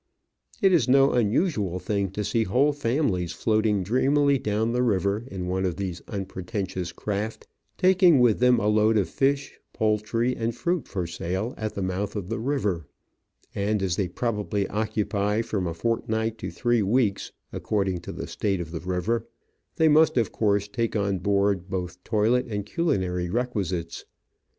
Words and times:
It 0.63 0.73
is 0.73 0.89
no 0.89 1.11
unusual 1.11 1.77
thing 1.77 2.09
to 2.13 2.23
see 2.23 2.43
whole 2.43 2.73
families 2.73 3.33
floating 3.33 3.83
dreamily 3.83 4.39
down 4.39 4.71
the 4.71 4.81
river 4.81 5.25
in 5.29 5.45
one 5.45 5.63
of 5.63 5.75
these 5.75 6.01
unpretentious 6.07 6.91
craft, 6.91 7.45
taking 7.77 8.19
with 8.19 8.39
them 8.39 8.59
a 8.59 8.67
load 8.67 8.97
of 8.97 9.07
fish, 9.07 9.59
poultry, 9.73 10.35
and 10.35 10.55
fruit 10.55 10.87
for 10.87 11.05
sale 11.05 11.53
at 11.55 11.75
the 11.75 11.83
mouth 11.83 12.15
of 12.15 12.29
the 12.29 12.39
river; 12.39 12.87
and 13.53 13.83
as 13.83 13.95
they 13.95 14.07
probably 14.07 14.67
occupy 14.69 15.43
from 15.43 15.67
a 15.67 15.73
fortnight 15.75 16.39
to 16.39 16.49
three 16.49 16.81
weeks, 16.81 17.31
according 17.53 17.99
to 17.99 18.11
the 18.11 18.25
state 18.25 18.59
of 18.59 18.71
the 18.71 18.79
river, 18.79 19.27
they 19.75 19.87
must 19.87 20.17
of 20.17 20.31
course 20.31 20.67
take 20.67 20.95
on 20.95 21.19
board 21.19 21.69
both 21.69 22.03
toilet 22.03 22.47
and 22.47 22.65
culinary 22.65 23.29
requisites. 23.29 24.05